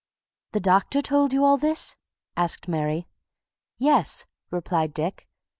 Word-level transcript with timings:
"The 0.53 0.59
doctor 0.59 0.99
told 1.03 1.31
you 1.31 1.45
all 1.45 1.57
this?" 1.57 1.95
asked 2.35 2.67
Mary. 2.67 3.07
"Yes," 3.77 4.25
replied 4.49 4.95
Dick. 4.95 5.27